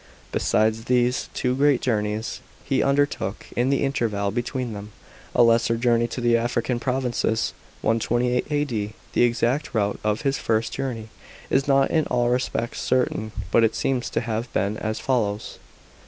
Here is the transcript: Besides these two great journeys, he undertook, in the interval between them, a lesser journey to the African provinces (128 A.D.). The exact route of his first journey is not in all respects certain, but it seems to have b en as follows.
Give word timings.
Besides 0.31 0.85
these 0.85 1.29
two 1.35 1.55
great 1.55 1.79
journeys, 1.79 2.39
he 2.65 2.81
undertook, 2.81 3.45
in 3.55 3.69
the 3.69 3.83
interval 3.83 4.31
between 4.31 4.73
them, 4.73 4.91
a 5.35 5.43
lesser 5.43 5.77
journey 5.77 6.07
to 6.07 6.19
the 6.19 6.35
African 6.35 6.79
provinces 6.79 7.53
(128 7.83 8.47
A.D.). 8.49 8.93
The 9.13 9.21
exact 9.21 9.75
route 9.75 9.99
of 10.03 10.21
his 10.21 10.39
first 10.39 10.73
journey 10.73 11.09
is 11.51 11.67
not 11.67 11.91
in 11.91 12.07
all 12.07 12.29
respects 12.29 12.81
certain, 12.81 13.31
but 13.51 13.63
it 13.63 13.75
seems 13.75 14.09
to 14.09 14.21
have 14.21 14.51
b 14.51 14.61
en 14.61 14.77
as 14.77 14.99
follows. 14.99 15.59